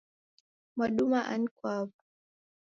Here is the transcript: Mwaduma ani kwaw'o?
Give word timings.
Mwaduma 0.75 1.19
ani 1.31 1.47
kwaw'o? 1.57 1.95